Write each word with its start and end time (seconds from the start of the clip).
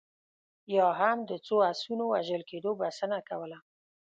یا 0.77 0.87
هم 0.99 1.17
د 1.29 1.31
څو 1.45 1.55
اسونو 1.71 2.03
وژل 2.13 2.41
کېدو 2.49 2.71
بسنه 2.81 3.17
کوله. 3.29 3.59